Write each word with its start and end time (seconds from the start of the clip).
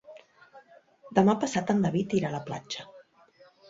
Demà 1.21 1.37
passat 1.45 1.71
en 1.77 1.87
David 1.87 2.19
irà 2.23 2.35
a 2.35 2.39
la 2.41 2.45
platja. 2.53 2.93